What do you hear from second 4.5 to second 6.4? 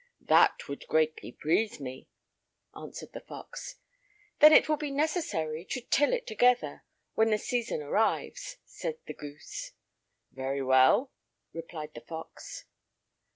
it will be necessary to till it